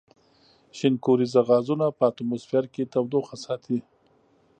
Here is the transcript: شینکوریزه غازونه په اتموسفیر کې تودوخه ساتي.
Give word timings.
شینکوریزه 0.77 1.41
غازونه 1.49 1.85
په 1.97 2.03
اتموسفیر 2.09 2.65
کې 2.73 2.83
تودوخه 2.93 3.35
ساتي. 3.45 3.79